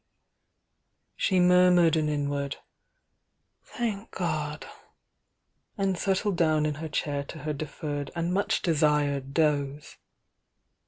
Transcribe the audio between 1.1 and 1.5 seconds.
She